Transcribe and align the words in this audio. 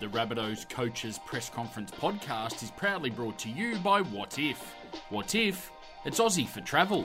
The 0.00 0.06
Rabbitohs 0.06 0.68
Coaches 0.68 1.18
Press 1.26 1.50
Conference 1.50 1.90
podcast 1.90 2.62
is 2.62 2.70
proudly 2.70 3.10
brought 3.10 3.38
to 3.40 3.48
you 3.48 3.76
by 3.78 4.02
Wotif. 4.02 4.56
What 5.10 5.34
If? 5.34 5.70
It's 6.04 6.20
Aussie 6.20 6.46
for 6.46 6.60
travel. 6.60 7.04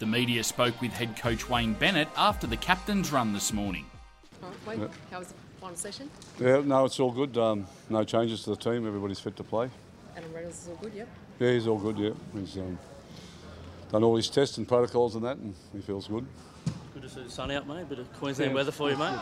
The 0.00 0.06
media 0.06 0.42
spoke 0.42 0.80
with 0.80 0.92
head 0.92 1.16
coach 1.16 1.48
Wayne 1.48 1.74
Bennett 1.74 2.08
after 2.16 2.46
the 2.48 2.56
captain's 2.56 3.12
run 3.12 3.32
this 3.32 3.52
morning. 3.52 3.86
All 4.42 4.48
right, 4.66 4.78
Wayne, 4.78 4.88
how 5.12 5.20
was 5.20 5.28
the 5.28 5.34
final 5.60 5.76
session? 5.76 6.10
Yeah, 6.40 6.62
no, 6.64 6.84
it's 6.84 6.98
all 6.98 7.12
good. 7.12 7.36
Um, 7.38 7.66
no 7.88 8.02
changes 8.02 8.42
to 8.44 8.50
the 8.50 8.56
team. 8.56 8.86
Everybody's 8.86 9.20
fit 9.20 9.36
to 9.36 9.44
play. 9.44 9.70
Adam 10.16 10.32
Reynolds 10.32 10.62
is 10.62 10.68
all 10.68 10.76
good, 10.82 10.94
yep. 10.94 11.08
Yeah, 11.38 11.52
he's 11.52 11.66
all 11.68 11.78
good. 11.78 11.96
Yeah, 11.98 12.10
he's 12.34 12.56
um, 12.56 12.76
done 13.92 14.02
all 14.02 14.16
his 14.16 14.28
tests 14.28 14.58
and 14.58 14.66
protocols 14.66 15.14
and 15.14 15.24
that, 15.24 15.36
and 15.36 15.54
he 15.72 15.80
feels 15.80 16.08
good. 16.08 16.26
Good 16.92 17.02
to 17.02 17.08
see 17.08 17.22
the 17.22 17.30
sun 17.30 17.52
out, 17.52 17.68
mate. 17.68 17.88
Bit 17.88 18.00
of 18.00 18.12
Queensland 18.14 18.50
Yeah. 18.50 18.56
weather 18.56 18.72
for 18.72 18.90
you, 18.90 18.96
mate. 18.96 19.16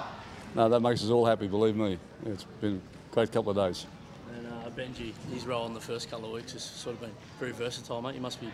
No, 0.55 0.69
that 0.69 0.80
makes 0.80 1.03
us 1.03 1.11
all 1.11 1.25
happy. 1.27 1.46
Believe 1.46 1.77
me, 1.77 1.99
it's 2.27 2.45
been 2.61 2.80
a 3.11 3.15
great 3.15 3.30
couple 3.33 3.51
of 3.51 3.57
days. 3.57 3.87
And 4.35 4.47
uh, 4.47 4.70
Benji, 4.70 5.12
his 5.33 5.47
role 5.47 5.66
in 5.66 5.75
the 5.75 5.80
first 5.80 6.11
couple 6.11 6.27
of 6.27 6.33
weeks 6.33 6.52
has 6.52 6.62
sort 6.62 6.97
of 6.97 7.01
been 7.01 7.12
very 7.39 7.52
versatile, 7.52 8.02
mate. 8.02 8.15
You 8.15 8.20
must 8.20 8.41
be 8.41 8.48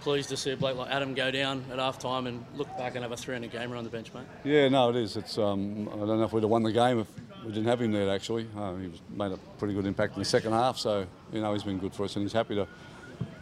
pleased 0.00 0.28
to 0.28 0.36
see 0.36 0.52
a 0.52 0.56
bloke 0.56 0.76
like 0.76 0.90
Adam 0.90 1.14
go 1.14 1.30
down 1.30 1.64
at 1.72 1.78
half 1.78 1.98
time 1.98 2.26
and 2.26 2.44
look 2.54 2.68
back 2.76 2.94
and 2.94 3.02
have 3.02 3.12
a 3.12 3.16
300 3.16 3.50
gamer 3.50 3.76
on 3.76 3.84
the 3.84 3.90
bench, 3.90 4.12
mate. 4.14 4.24
Yeah, 4.44 4.68
no, 4.68 4.90
it 4.90 4.96
is. 4.96 5.16
It's 5.16 5.38
um, 5.38 5.88
I 5.92 5.96
don't 5.96 6.18
know 6.18 6.24
if 6.24 6.32
we'd 6.32 6.42
have 6.42 6.50
won 6.50 6.62
the 6.62 6.72
game 6.72 7.00
if 7.00 7.08
we 7.44 7.52
didn't 7.52 7.66
have 7.66 7.80
him 7.80 7.92
there. 7.92 8.10
Actually, 8.10 8.46
uh, 8.56 8.74
he 8.76 8.90
made 9.10 9.32
a 9.32 9.38
pretty 9.58 9.74
good 9.74 9.86
impact 9.86 10.14
in 10.14 10.20
the 10.20 10.24
second 10.24 10.52
half. 10.52 10.78
So 10.78 11.06
you 11.32 11.40
know 11.40 11.52
he's 11.52 11.62
been 11.62 11.78
good 11.78 11.94
for 11.94 12.04
us, 12.04 12.16
and 12.16 12.24
he's 12.24 12.32
happy 12.32 12.54
to 12.54 12.66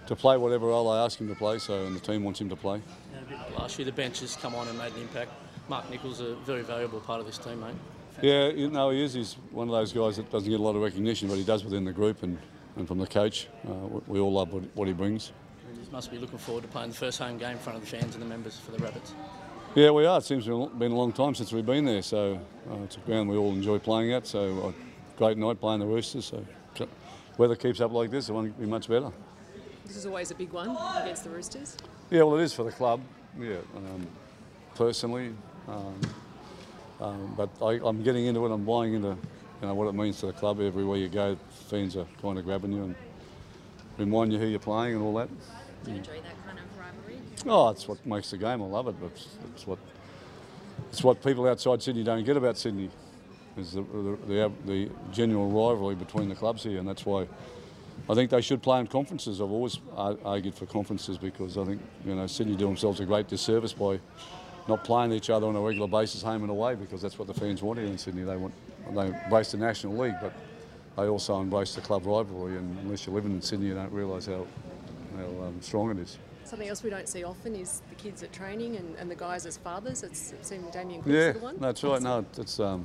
to 0.06 0.16
play 0.16 0.36
whatever 0.36 0.66
role 0.66 0.88
I 0.90 1.04
ask 1.04 1.18
him 1.18 1.28
to 1.28 1.34
play. 1.34 1.58
So 1.58 1.86
and 1.86 1.96
the 1.96 2.00
team 2.00 2.24
wants 2.24 2.40
him 2.40 2.48
to 2.50 2.56
play. 2.56 2.80
And 3.14 3.26
a 3.26 3.28
bit 3.28 3.38
like 3.38 3.58
last 3.58 3.78
year, 3.78 3.86
the 3.86 3.92
bench 3.92 4.20
has 4.20 4.36
come 4.36 4.54
on 4.54 4.68
and 4.68 4.78
made 4.78 4.92
an 4.92 5.02
impact. 5.02 5.30
Mark 5.68 5.88
Nicholls 5.90 6.20
a 6.20 6.34
very 6.36 6.62
valuable 6.62 7.00
part 7.00 7.20
of 7.20 7.26
this 7.26 7.38
team, 7.38 7.60
mate. 7.60 7.74
Yeah, 8.22 8.48
you 8.48 8.68
know, 8.70 8.90
he 8.90 9.02
is. 9.02 9.14
He's 9.14 9.34
one 9.50 9.68
of 9.68 9.72
those 9.74 9.92
guys 9.92 10.16
that 10.16 10.30
doesn't 10.30 10.48
get 10.48 10.60
a 10.60 10.62
lot 10.62 10.76
of 10.76 10.82
recognition, 10.82 11.28
but 11.28 11.36
he 11.36 11.44
does 11.44 11.64
within 11.64 11.84
the 11.84 11.92
group 11.92 12.22
and, 12.22 12.38
and 12.76 12.86
from 12.86 12.98
the 12.98 13.06
coach. 13.06 13.48
Uh, 13.66 13.72
we- 13.72 14.00
we 14.06 14.20
all 14.20 14.32
love 14.32 14.52
what, 14.52 14.62
what 14.76 14.86
he 14.86 14.94
brings. 14.94 15.32
And 15.68 15.76
you 15.84 15.90
must 15.90 16.10
be 16.10 16.18
looking 16.18 16.38
forward 16.38 16.62
to 16.62 16.68
playing 16.68 16.90
the 16.90 16.96
first 16.96 17.18
home 17.18 17.38
game 17.38 17.52
in 17.52 17.58
front 17.58 17.76
of 17.76 17.84
the 17.84 17.96
fans 17.96 18.14
and 18.14 18.22
the 18.22 18.26
members 18.28 18.58
for 18.58 18.70
the 18.72 18.78
Rabbits. 18.78 19.14
Yeah, 19.74 19.90
we 19.90 20.06
are. 20.06 20.18
It 20.18 20.24
seems 20.24 20.44
to 20.44 20.60
have 20.68 20.78
been 20.78 20.92
a 20.92 20.96
long 20.96 21.12
time 21.12 21.34
since 21.34 21.50
we've 21.52 21.66
been 21.66 21.84
there, 21.84 22.02
so 22.02 22.38
uh, 22.70 22.76
it's 22.84 22.96
a 22.96 23.00
ground 23.00 23.28
we 23.28 23.36
all 23.36 23.50
enjoy 23.52 23.78
playing 23.80 24.12
at. 24.12 24.26
So 24.26 24.68
uh, 24.68 24.72
great 25.16 25.36
night 25.36 25.58
playing 25.60 25.80
the 25.80 25.86
Roosters. 25.86 26.26
So 26.26 26.44
c- 26.78 26.86
weather 27.38 27.56
keeps 27.56 27.80
up 27.80 27.90
like 27.90 28.10
this, 28.12 28.28
it 28.28 28.32
won't 28.32 28.56
be 28.60 28.66
much 28.66 28.86
better. 28.88 29.10
This 29.84 29.96
is 29.96 30.06
always 30.06 30.30
a 30.30 30.34
big 30.36 30.52
one 30.52 30.70
against 31.02 31.24
the 31.24 31.30
Roosters. 31.30 31.76
Yeah, 32.10 32.22
well, 32.22 32.38
it 32.38 32.44
is 32.44 32.54
for 32.54 32.62
the 32.62 32.70
club. 32.70 33.00
Yeah, 33.38 33.56
um, 33.76 34.06
personally, 34.76 35.32
um, 35.68 36.00
um, 37.00 37.34
but 37.36 37.50
I, 37.62 37.80
I'm 37.84 38.02
getting 38.02 38.26
into 38.26 38.44
it. 38.46 38.52
I'm 38.52 38.64
buying 38.64 38.94
into 38.94 39.16
you 39.60 39.68
know 39.68 39.74
what 39.74 39.88
it 39.88 39.94
means 39.94 40.20
to 40.20 40.26
the 40.26 40.32
club. 40.32 40.60
Everywhere 40.60 40.98
you 40.98 41.08
go, 41.08 41.36
fans 41.68 41.96
are 41.96 42.06
kind 42.20 42.38
of 42.38 42.44
grabbing 42.44 42.72
you 42.72 42.84
and 42.84 42.94
remind 43.98 44.32
you 44.32 44.38
who 44.38 44.46
you're 44.46 44.58
playing 44.58 44.94
and 44.94 45.02
all 45.02 45.14
that. 45.14 45.28
Do 45.84 45.90
you 45.90 45.98
enjoy 45.98 46.20
that 46.20 46.46
kind 46.46 46.58
of 46.58 46.64
rivalry? 46.78 47.18
Oh, 47.46 47.68
it's 47.70 47.88
what 47.88 48.04
makes 48.06 48.30
the 48.30 48.38
game. 48.38 48.62
I 48.62 48.66
love 48.66 48.88
it. 48.88 48.94
It's, 49.04 49.28
it's 49.52 49.66
what 49.66 49.78
it's 50.90 51.02
what 51.02 51.22
people 51.22 51.46
outside 51.48 51.82
Sydney 51.82 52.04
don't 52.04 52.24
get 52.24 52.36
about 52.36 52.56
Sydney. 52.56 52.90
Is 53.56 53.72
the, 53.72 53.82
the, 53.82 54.18
the, 54.26 54.52
the 54.66 54.90
genuine 55.12 55.52
rivalry 55.52 55.94
between 55.94 56.28
the 56.28 56.34
clubs 56.34 56.64
here, 56.64 56.80
and 56.80 56.88
that's 56.88 57.06
why 57.06 57.28
I 58.08 58.14
think 58.14 58.30
they 58.30 58.40
should 58.40 58.62
play 58.62 58.80
in 58.80 58.88
conferences. 58.88 59.40
I've 59.40 59.50
always 59.50 59.78
argued 59.96 60.54
for 60.54 60.66
conferences 60.66 61.18
because 61.18 61.56
I 61.56 61.64
think 61.64 61.80
you 62.04 62.14
know 62.14 62.26
Sydney 62.26 62.56
do 62.56 62.66
themselves 62.66 63.00
a 63.00 63.06
great 63.06 63.28
disservice 63.28 63.72
by 63.72 64.00
not 64.68 64.84
playing 64.84 65.12
each 65.12 65.30
other 65.30 65.46
on 65.46 65.56
a 65.56 65.60
regular 65.60 65.88
basis, 65.88 66.22
home 66.22 66.42
and 66.42 66.50
away, 66.50 66.74
because 66.74 67.02
that's 67.02 67.18
what 67.18 67.28
the 67.28 67.34
fans 67.34 67.62
want 67.62 67.78
here 67.78 67.88
in 67.88 67.98
Sydney. 67.98 68.22
They 68.22 68.36
want 68.36 68.54
they 68.92 69.06
embrace 69.06 69.52
the 69.52 69.58
National 69.58 69.96
League, 69.96 70.16
but 70.20 70.32
they 70.96 71.06
also 71.08 71.40
embrace 71.40 71.74
the 71.74 71.80
club 71.80 72.06
rivalry. 72.06 72.56
And 72.56 72.78
unless 72.80 73.06
you're 73.06 73.14
living 73.14 73.32
in 73.32 73.42
Sydney, 73.42 73.66
you 73.66 73.74
don't 73.74 73.92
realise 73.92 74.26
how 74.26 74.46
how 75.16 75.24
um, 75.24 75.58
strong 75.60 75.90
it 75.90 75.98
is. 75.98 76.18
Something 76.44 76.68
else 76.68 76.82
we 76.82 76.90
don't 76.90 77.08
see 77.08 77.24
often 77.24 77.54
is 77.54 77.82
the 77.88 77.94
kids 77.94 78.22
at 78.22 78.32
training 78.32 78.76
and, 78.76 78.94
and 78.96 79.10
the 79.10 79.14
guys 79.14 79.46
as 79.46 79.56
fathers. 79.56 80.02
It's, 80.02 80.32
it's 80.32 80.50
seen 80.50 80.62
Damien 80.70 81.02
Cook's 81.02 81.14
Yeah, 81.14 81.26
little 81.28 81.40
one. 81.42 81.54
Yeah, 81.54 81.60
that's 81.60 81.82
right. 81.84 82.02
No, 82.02 82.26
it's 82.36 82.60
um, 82.60 82.84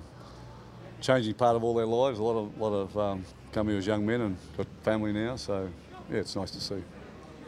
changing 1.01 1.33
part 1.33 1.57
of 1.57 1.63
all 1.63 1.73
their 1.73 1.85
lives. 1.85 2.19
A 2.19 2.23
lot 2.23 2.39
of 2.39 2.57
lot 2.57 2.73
of 2.73 2.97
um, 2.97 3.25
come 3.51 3.67
here 3.67 3.77
as 3.77 3.85
young 3.87 4.05
men 4.05 4.21
and 4.21 4.37
got 4.55 4.67
family 4.83 5.11
now. 5.11 5.35
So 5.35 5.69
yeah, 6.09 6.19
it's 6.19 6.35
nice 6.35 6.51
to 6.51 6.61
see. 6.61 6.81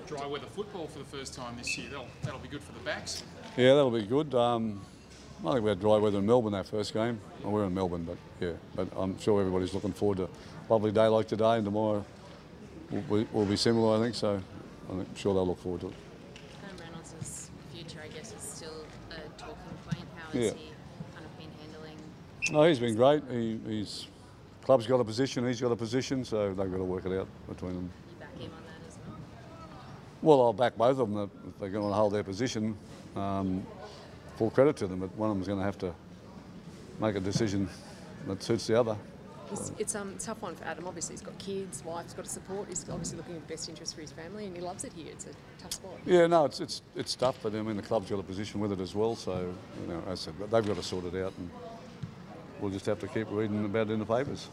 dry 0.06 0.26
weather 0.26 0.48
football 0.54 0.88
for 0.88 1.00
the 1.00 1.06
first 1.06 1.34
time 1.34 1.56
this 1.58 1.78
year. 1.78 1.88
That'll, 1.90 2.08
that'll 2.24 2.40
be 2.40 2.50
good 2.50 2.64
for 2.64 2.74
the 2.74 2.80
backs. 2.80 3.24
Yeah, 3.58 3.74
that'll 3.76 3.92
be 3.92 4.04
good. 4.04 4.34
Um, 4.34 4.82
I 5.46 5.54
think 5.54 5.64
we 5.64 5.70
had 5.70 5.80
dry 5.80 5.98
weather 5.98 6.20
in 6.20 6.26
Melbourne 6.26 6.54
that 6.54 6.68
first 6.68 6.94
game. 6.94 7.20
Well, 7.44 7.52
we're 7.52 7.66
in 7.66 7.74
Melbourne, 7.74 8.04
but 8.06 8.18
yeah, 8.40 8.54
but 8.76 8.88
I'm 8.96 9.20
sure 9.20 9.40
everybody's 9.42 9.74
looking 9.74 9.92
forward 9.94 10.18
to 10.18 10.24
a 10.26 10.30
lovely 10.70 10.92
day 10.92 11.08
like 11.08 11.28
today, 11.28 11.56
and 11.56 11.66
tomorrow 11.66 12.06
will 12.92 13.02
be, 13.02 13.28
will 13.34 13.46
be 13.46 13.58
similar. 13.58 13.98
I 13.98 14.02
think 14.04 14.16
so. 14.16 14.42
I'm 14.90 15.16
sure 15.16 15.34
they'll 15.34 15.48
look 15.48 15.60
forward 15.60 15.82
to 15.82 15.88
it. 15.88 15.94
Reynolds' 16.80 17.50
future, 17.74 18.00
I 18.04 18.08
guess, 18.10 18.34
is 18.34 18.42
still 18.42 18.86
a 19.12 19.16
talking 19.40 19.56
point. 19.90 20.06
How 20.16 20.32
has 20.32 20.36
Yeah. 20.46 20.52
he 20.54 20.72
kind 21.14 21.26
of 21.26 21.38
been 21.38 21.50
handling? 21.62 21.98
No, 22.52 22.64
he's 22.64 22.80
been 22.80 22.96
great. 22.96 23.24
He, 23.30 23.60
he's 23.68 24.08
club's 24.64 24.88
got 24.88 25.00
a 25.00 25.04
position, 25.04 25.46
he's 25.48 25.60
got 25.60 25.72
a 25.72 25.76
position, 25.76 26.24
so 26.24 26.50
they've 26.54 26.72
got 26.72 26.78
to 26.78 26.84
work 26.84 27.06
it 27.06 27.18
out 27.20 27.28
between 27.50 27.74
them. 27.74 27.90
You 28.10 28.16
back 28.20 28.38
him 28.38 28.52
on 28.56 28.64
that 28.66 28.88
as 28.88 28.98
well? 29.08 29.18
Well, 30.22 30.42
I'll 30.46 30.54
back 30.54 30.78
both 30.78 31.00
of 31.00 31.10
them 31.12 31.30
if 31.48 31.60
they're 31.60 31.70
going 31.70 31.88
to 31.90 31.94
hold 31.94 32.14
their 32.14 32.24
position. 32.24 32.78
Um, 33.16 33.66
full 34.38 34.50
credit 34.50 34.76
to 34.78 34.88
them, 34.88 35.00
but 35.00 35.16
one 35.16 35.30
of 35.30 35.36
them's 35.36 35.48
going 35.48 35.60
to 35.60 35.66
have 35.66 35.78
to 35.80 35.94
make 37.00 37.16
a 37.16 37.20
decision 37.20 37.68
that 38.28 38.42
suits 38.42 38.68
the 38.68 38.80
other. 38.80 38.98
It's, 39.52 39.72
it's 39.78 39.96
um, 39.96 40.14
a 40.16 40.20
tough 40.20 40.42
one 40.42 40.56
for 40.56 40.64
Adam. 40.64 40.88
Obviously, 40.88 41.14
he's 41.14 41.22
got 41.22 41.38
kids, 41.38 41.84
wife's 41.84 42.14
got 42.14 42.24
to 42.24 42.32
support. 42.32 42.70
He's 42.70 42.88
obviously 42.90 43.18
looking 43.18 43.36
at 43.36 43.46
the 43.46 43.54
best 43.54 43.68
interest 43.68 43.96
for 43.96 44.02
his 44.02 44.12
family, 44.12 44.46
and 44.46 44.56
he 44.56 44.62
loves 44.62 44.86
it 44.86 44.94
here. 44.94 45.08
It's 45.12 45.26
a 45.26 45.62
tough 45.62 45.74
spot. 45.74 45.92
Yeah, 46.06 46.28
no, 46.28 46.46
it's 46.46 46.62
it's 46.62 46.82
it's 46.96 47.16
tough, 47.16 47.38
but 47.44 47.54
I 47.54 47.62
mean 47.62 47.76
the 47.76 47.82
club's 47.82 48.10
got 48.10 48.20
a 48.20 48.24
position 48.24 48.62
with 48.62 48.72
it 48.72 48.80
as 48.80 48.96
well. 48.96 49.16
So 49.16 49.54
you 49.82 49.94
know, 49.94 50.02
as 50.08 50.28
I 50.28 50.32
said, 50.32 50.52
they've 50.52 50.66
got 50.66 50.78
to 50.78 50.84
sort 50.84 51.06
it 51.06 51.22
out, 51.22 51.34
and 51.38 51.50
we'll 52.62 52.72
just 52.72 52.86
have 52.86 53.00
to 53.00 53.08
keep 53.08 53.28
reading 53.30 53.66
about 53.66 53.90
it 53.90 53.94
in 53.94 54.00
the 54.00 54.06
papers. 54.06 54.48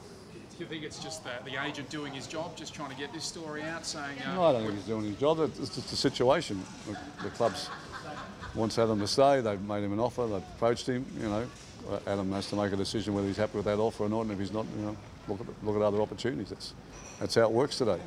Do 0.58 0.64
you 0.64 0.70
think 0.70 0.82
it's 0.82 0.98
just 0.98 1.22
the, 1.22 1.30
the 1.44 1.64
agent 1.64 1.88
doing 1.88 2.12
his 2.12 2.26
job, 2.26 2.56
just 2.56 2.74
trying 2.74 2.90
to 2.90 2.96
get 2.96 3.12
this 3.12 3.22
story 3.22 3.62
out, 3.62 3.86
saying, 3.86 4.18
uh, 4.26 4.34
No, 4.34 4.42
I 4.42 4.52
don't 4.52 4.64
think 4.64 4.74
he's 4.74 4.86
doing 4.86 5.04
his 5.04 5.14
job. 5.14 5.38
It's 5.38 5.56
just 5.56 5.92
a 5.92 5.96
situation. 5.96 6.60
The, 6.84 6.98
the 7.22 7.30
club's 7.30 7.70
wants 8.58 8.78
Adam 8.78 8.98
to 9.00 9.06
stay. 9.06 9.40
They've 9.40 9.60
made 9.60 9.84
him 9.84 9.92
an 9.92 10.00
offer. 10.00 10.26
They've 10.26 10.42
approached 10.56 10.88
him. 10.88 11.06
You 11.18 11.28
know, 11.28 11.46
Adam 12.06 12.30
has 12.32 12.48
to 12.50 12.56
make 12.56 12.72
a 12.72 12.76
decision 12.76 13.14
whether 13.14 13.26
he's 13.26 13.36
happy 13.36 13.56
with 13.56 13.64
that 13.66 13.78
offer 13.78 14.04
or 14.04 14.08
not. 14.08 14.22
And 14.22 14.32
if 14.32 14.38
he's 14.38 14.52
not, 14.52 14.66
you 14.76 14.84
know, 14.84 14.96
look 15.28 15.40
at 15.40 15.46
look 15.62 15.76
at 15.76 15.82
other 15.82 16.02
opportunities. 16.02 16.50
That's 16.50 16.74
that's 17.20 17.34
how 17.36 17.42
it 17.42 17.52
works 17.52 17.78
today. 17.78 17.98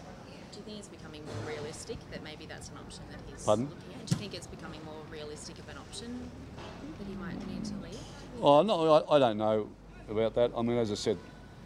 Do 0.51 0.57
you 0.59 0.63
think 0.65 0.79
it's 0.79 0.87
becoming 0.89 1.23
more 1.25 1.53
realistic 1.53 1.97
that 2.11 2.23
maybe 2.23 2.45
that's 2.45 2.69
an 2.69 2.77
option 2.77 3.03
that 3.11 3.19
he's 3.27 3.43
Pardon? 3.43 3.65
looking 3.69 3.93
at? 3.93 4.05
Do 4.05 4.15
you 4.15 4.19
think 4.19 4.33
it's 4.33 4.47
becoming 4.47 4.83
more 4.85 5.01
realistic 5.09 5.57
of 5.57 5.69
an 5.69 5.77
option 5.77 6.29
that 6.99 7.07
he 7.07 7.15
might 7.15 7.47
need 7.47 7.63
to 7.65 7.73
leave? 7.75 7.99
Oh 8.41 8.61
no, 8.61 8.93
I, 8.93 9.15
I 9.15 9.19
don't 9.19 9.37
know 9.37 9.69
about 10.09 10.35
that. 10.35 10.51
I 10.55 10.61
mean, 10.61 10.77
as 10.77 10.91
I 10.91 10.95
said, 10.95 11.17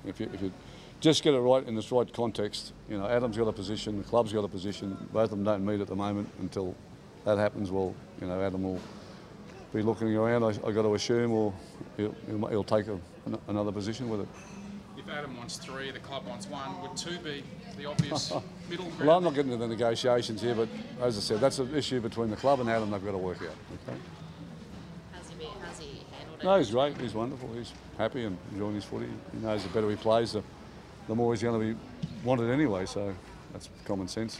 if 0.05 0.19
you, 0.19 0.29
if 0.33 0.41
you 0.41 0.51
just 0.99 1.23
get 1.23 1.33
it 1.33 1.39
right 1.39 1.65
in 1.67 1.75
this 1.75 1.91
right 1.91 2.11
context, 2.13 2.73
you 2.89 2.97
know, 2.97 3.07
Adam's 3.07 3.37
got 3.37 3.47
a 3.47 3.53
position, 3.53 3.97
the 3.97 4.03
club's 4.03 4.31
got 4.31 4.43
a 4.43 4.47
position. 4.47 4.95
Both 5.11 5.25
of 5.25 5.29
them 5.31 5.43
don't 5.43 5.65
meet 5.65 5.81
at 5.81 5.87
the 5.87 5.95
moment. 5.95 6.29
Until 6.39 6.75
that 7.25 7.37
happens, 7.37 7.71
well, 7.71 7.93
you 8.21 8.27
know, 8.27 8.41
Adam 8.41 8.63
will 8.63 8.79
be 9.73 9.81
looking 9.81 10.15
around. 10.15 10.43
I, 10.43 10.49
I 10.65 10.71
got 10.71 10.83
to 10.83 10.93
assume, 10.93 11.31
or 11.31 11.53
he'll, 11.97 12.15
he'll, 12.27 12.47
he'll 12.47 12.63
take 12.63 12.87
a, 12.87 12.97
another 13.47 13.71
position 13.71 14.09
with 14.09 14.21
it. 14.21 14.27
if 14.97 15.09
Adam 15.09 15.35
wants 15.35 15.57
three, 15.57 15.91
the 15.91 15.99
club 15.99 16.25
wants 16.25 16.47
one, 16.47 16.81
would 16.81 16.95
two 16.95 17.17
be 17.19 17.43
the 17.77 17.87
obvious 17.87 18.31
middle 18.69 18.85
ground? 18.85 19.07
Well, 19.07 19.17
I'm 19.17 19.23
not 19.23 19.33
getting 19.33 19.51
into 19.51 19.65
the 19.65 19.73
negotiations 19.73 20.41
here, 20.41 20.55
but 20.55 20.69
as 21.01 21.17
I 21.17 21.21
said, 21.21 21.39
that's 21.41 21.59
an 21.59 21.75
issue 21.75 21.99
between 21.99 22.29
the 22.29 22.37
club 22.37 22.59
and 22.59 22.69
Adam. 22.69 22.91
They've 22.91 23.03
got 23.03 23.11
to 23.11 23.17
work 23.17 23.41
out. 23.41 23.55
Okay. 23.89 23.99
How's 25.11 25.29
he, 25.29 25.35
been, 25.35 25.47
how's 25.61 25.79
he 25.79 26.05
handled 26.11 26.39
it? 26.39 26.43
No, 26.43 26.57
he's 26.59 26.71
great. 26.71 26.97
He's 27.01 27.15
wonderful. 27.15 27.49
He's 27.53 27.73
happy 27.97 28.25
and 28.25 28.37
enjoying 28.51 28.75
his 28.75 28.85
footy. 28.85 29.09
He 29.33 29.39
knows 29.39 29.63
the 29.63 29.69
better 29.69 29.89
he 29.89 29.95
plays, 29.95 30.33
the, 30.33 30.43
the 31.07 31.15
more 31.15 31.33
he's 31.33 31.41
going 31.41 31.59
to 31.59 31.73
be 31.73 31.79
wanted 32.23 32.51
anyway. 32.51 32.85
So 32.85 33.15
that's 33.51 33.69
common 33.83 34.07
sense. 34.07 34.39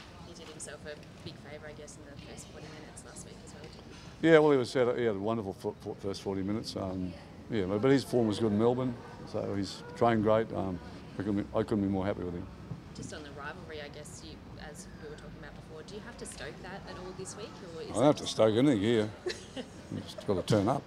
He 0.56 0.60
did 0.60 0.72
himself 0.72 0.86
a 0.86 1.26
big 1.26 1.36
favour, 1.52 1.68
I 1.68 1.74
guess, 1.74 1.98
in 1.98 2.06
the 2.06 2.32
first 2.32 2.48
40 2.48 2.66
minutes 2.80 3.04
last 3.06 3.26
week 3.26 3.36
as 3.46 3.54
well. 3.54 3.64
didn't 3.64 4.32
Yeah, 4.34 4.40
well, 4.40 4.52
he 4.52 4.58
was 4.58 4.74
had 4.74 4.88
a, 4.88 4.96
he 4.96 5.04
had 5.04 5.16
a 5.16 5.20
wonderful 5.20 5.54
fo- 5.54 5.76
fo- 5.82 5.96
first 5.96 6.22
40 6.22 6.44
minutes. 6.44 6.76
Um, 6.78 7.14
yeah, 7.52 7.66
but, 7.66 7.82
but 7.82 7.92
his 7.92 8.04
form 8.06 8.28
was 8.28 8.40
good 8.40 8.52
in 8.54 8.60
Melbourne, 8.60 8.96
so 9.32 9.54
he's 9.56 9.84
trained 9.98 10.24
great. 10.24 10.52
Um, 10.54 10.80
I, 11.16 11.24
couldn't 11.24 11.44
be, 11.44 11.48
I 11.54 11.64
couldn't 11.64 11.84
be 11.84 11.90
more 11.90 12.06
happy 12.06 12.24
with 12.24 12.34
him. 12.34 12.48
Just 12.96 13.14
on 13.14 13.24
the 13.24 13.32
rivalry, 13.32 13.82
I 13.84 13.90
guess, 13.90 14.22
you, 14.24 14.36
as 14.72 14.88
we 15.04 15.10
were 15.10 15.16
talking 15.16 15.36
about 15.40 15.54
before, 15.56 15.84
do 15.84 15.96
you 15.96 16.02
have 16.06 16.18
to 16.18 16.26
stoke 16.26 16.56
that 16.64 16.82
at 16.90 16.98
all 17.00 17.14
this 17.20 17.36
week? 17.36 17.52
Or 17.76 17.82
is 17.82 17.90
I 17.92 17.94
don't 17.96 18.04
have 18.06 18.16
to 18.16 18.28
stoke 18.28 18.56
anything 18.56 18.80
here. 18.80 19.10
You 19.94 20.02
just 20.02 20.26
got 20.26 20.36
to 20.36 20.42
turn 20.42 20.68
up. 20.68 20.82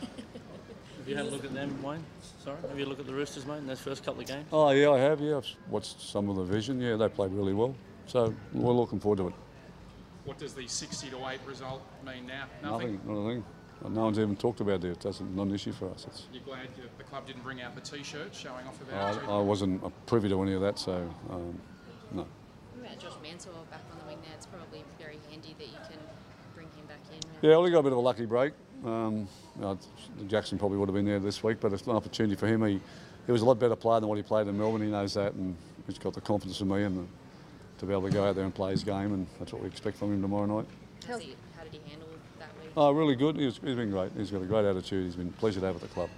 Have 0.00 1.08
you 1.08 1.16
had 1.16 1.26
a 1.26 1.30
look 1.30 1.44
at 1.44 1.54
them, 1.54 1.80
Wayne? 1.82 2.04
Sorry, 2.44 2.56
have 2.68 2.78
you 2.78 2.86
looked 2.86 3.00
at 3.00 3.06
the 3.06 3.14
Roosters, 3.14 3.46
mate, 3.46 3.58
in 3.58 3.66
those 3.66 3.80
first 3.80 4.04
couple 4.04 4.20
of 4.20 4.26
games? 4.26 4.46
Oh 4.52 4.68
yeah, 4.70 4.90
I 4.90 4.98
have. 4.98 5.20
Yeah, 5.20 5.36
I've 5.38 5.46
watched 5.70 6.00
some 6.00 6.28
of 6.28 6.36
the 6.36 6.42
vision. 6.44 6.80
Yeah, 6.80 6.96
they 6.96 7.08
played 7.08 7.30
really 7.32 7.54
well. 7.54 7.74
So 8.06 8.34
we're 8.52 8.72
looking 8.72 9.00
forward 9.00 9.18
to 9.18 9.28
it. 9.28 9.34
What 10.24 10.38
does 10.38 10.54
the 10.54 10.66
60 10.66 11.10
to 11.10 11.28
8 11.28 11.40
result 11.46 11.82
mean 12.06 12.26
now? 12.26 12.44
Nothing, 12.62 13.00
not 13.04 13.14
a 13.14 13.28
thing. 13.28 13.44
no 13.88 14.04
one's 14.04 14.18
even 14.18 14.36
talked 14.36 14.60
about 14.60 14.84
it. 14.84 14.90
It 14.90 15.00
doesn't 15.00 15.34
not 15.34 15.48
an 15.48 15.54
issue 15.54 15.72
for 15.72 15.90
us. 15.90 16.06
It's, 16.06 16.26
You're 16.32 16.42
glad 16.44 16.68
you, 16.76 16.84
the 16.98 17.04
club 17.04 17.26
didn't 17.26 17.42
bring 17.42 17.60
out 17.60 17.74
the 17.74 17.80
T-shirt 17.80 18.34
showing 18.34 18.66
off 18.66 18.80
about 18.82 19.16
it. 19.16 19.28
I, 19.28 19.38
I 19.38 19.40
wasn't 19.40 19.82
privy 20.06 20.28
to 20.28 20.40
any 20.42 20.54
of 20.54 20.60
that, 20.60 20.78
so 20.78 21.12
um, 21.30 21.58
no. 22.12 22.26
About 22.80 22.98
Josh 22.98 23.12
Mansour 23.22 23.50
back 23.70 23.80
on 23.90 23.98
the 23.98 24.04
wing 24.06 24.18
there? 24.22 24.32
It's 24.36 24.46
probably 24.46 24.84
very 24.98 25.18
handy 25.28 25.56
that 25.58 25.66
you 25.66 25.78
can 25.88 25.98
bring 26.54 26.68
him 26.68 26.86
back 26.86 27.00
in. 27.12 27.18
Yeah, 27.40 27.56
well, 27.56 27.64
he 27.64 27.72
got 27.72 27.80
a 27.80 27.82
bit 27.82 27.92
of 27.92 27.98
a 27.98 28.02
lucky 28.02 28.26
break. 28.26 28.52
Um, 28.84 29.28
uh, 29.60 29.76
Jaxson 30.24 30.58
probably 30.58 30.78
would 30.78 30.88
have 30.88 30.94
been 30.94 31.04
there 31.04 31.20
this 31.20 31.42
week, 31.42 31.58
but 31.60 31.72
it's 31.72 31.86
an 31.86 31.92
opportunity 31.92 32.36
for 32.36 32.46
him. 32.46 32.64
He, 32.64 32.80
he 33.26 33.32
was 33.32 33.42
a 33.42 33.44
lot 33.44 33.58
better 33.58 33.76
player 33.76 34.00
than 34.00 34.08
what 34.08 34.16
he 34.16 34.22
played 34.22 34.46
in 34.46 34.58
Melbourne. 34.58 34.82
He 34.82 34.88
knows 34.88 35.14
that, 35.14 35.34
and 35.34 35.56
he's 35.86 35.98
got 35.98 36.14
the 36.14 36.20
confidence 36.20 36.60
in 36.60 36.68
me 36.68 36.82
and 36.82 36.98
the, 36.98 37.06
to 37.82 37.86
be 37.86 37.92
able 37.92 38.08
to 38.08 38.10
go 38.10 38.24
out 38.24 38.36
there 38.36 38.44
and 38.44 38.54
play 38.54 38.70
his 38.70 38.84
game, 38.84 39.12
and 39.12 39.26
that's 39.40 39.52
what 39.52 39.60
we 39.60 39.66
expect 39.66 39.98
from 39.98 40.12
him 40.12 40.22
tomorrow 40.22 40.46
night. 40.46 40.66
How's 41.06 41.20
he, 41.20 41.34
how 41.56 41.64
did 41.64 41.72
he 41.72 41.80
handle 41.90 42.08
that 42.38 42.48
week? 42.62 42.70
Oh, 42.76 42.92
really 42.92 43.16
good. 43.16 43.36
He's, 43.36 43.58
he's 43.58 43.74
been 43.74 43.90
great. 43.90 44.12
He's 44.16 44.30
got 44.30 44.40
a 44.40 44.46
great 44.46 44.64
attitude. 44.64 45.04
He's 45.04 45.16
been 45.16 45.28
a 45.28 45.40
pleasure 45.40 45.58
to 45.58 45.66
have 45.66 45.74
at 45.74 45.82
the 45.82 45.88
club. 45.88 46.08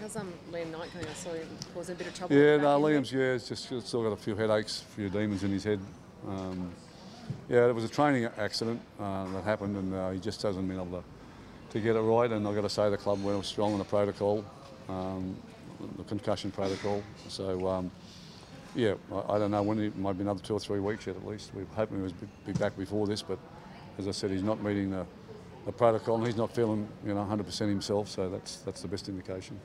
How's 0.00 0.16
um, 0.16 0.32
Liam 0.50 0.72
Knight 0.72 0.92
going? 0.92 1.06
I 1.06 1.12
saw 1.12 1.32
him 1.32 1.46
causing 1.72 1.94
a 1.94 1.98
bit 1.98 2.08
of 2.08 2.14
trouble. 2.14 2.36
Yeah, 2.36 2.56
no, 2.56 2.84
in. 2.86 2.94
Liam's 2.94 3.12
yeah, 3.12 3.34
it's 3.34 3.48
just 3.48 3.68
still 3.86 4.02
got 4.02 4.12
a 4.12 4.16
few 4.16 4.34
headaches, 4.34 4.82
a 4.82 4.94
few 4.96 5.08
demons 5.08 5.44
in 5.44 5.52
his 5.52 5.62
head. 5.62 5.78
Um, 6.28 6.72
yeah, 7.48 7.68
it 7.68 7.74
was 7.74 7.84
a 7.84 7.88
training 7.88 8.24
accident 8.36 8.80
uh, 8.98 9.30
that 9.32 9.44
happened, 9.44 9.76
and 9.76 9.94
uh, 9.94 10.10
he 10.10 10.18
just 10.18 10.42
hasn't 10.42 10.66
been 10.66 10.80
able 10.80 11.00
to, 11.00 11.04
to 11.70 11.80
get 11.80 11.94
it 11.94 12.00
right. 12.00 12.32
And 12.32 12.48
I've 12.48 12.54
got 12.56 12.62
to 12.62 12.68
say 12.68 12.90
the 12.90 12.96
club 12.96 13.22
went 13.22 13.44
strong 13.44 13.74
on 13.74 13.78
the 13.78 13.84
protocol, 13.84 14.44
um, 14.88 15.36
the 15.98 16.04
concussion 16.04 16.50
protocol. 16.50 17.00
So 17.28 17.68
um, 17.68 17.92
yeah, 18.74 18.94
I, 19.12 19.34
I 19.34 19.38
don't 19.38 19.50
know 19.50 19.62
when 19.62 19.78
it 19.78 19.96
might 19.96 20.14
be 20.14 20.22
another 20.22 20.40
two 20.40 20.54
or 20.54 20.60
three 20.60 20.80
weeks 20.80 21.06
yet 21.06 21.16
at 21.16 21.26
least. 21.26 21.50
We're 21.54 21.64
hoping 21.74 21.98
he 21.98 22.02
was 22.02 22.12
be, 22.12 22.52
back 22.54 22.76
before 22.76 23.06
this, 23.06 23.22
but 23.22 23.38
as 23.98 24.08
I 24.08 24.10
said, 24.10 24.30
he's 24.30 24.42
not 24.42 24.62
meeting 24.62 24.90
the, 24.90 25.06
the 25.66 25.72
protocol, 25.72 26.16
and 26.16 26.26
he's 26.26 26.36
not 26.36 26.54
feeling 26.54 26.88
you 27.06 27.14
know 27.14 27.26
100% 27.28 27.68
himself. 27.68 28.08
So 28.08 28.28
that's 28.28 28.56
that's 28.58 28.82
the 28.82 28.88
best 28.88 29.08
indication. 29.08 29.60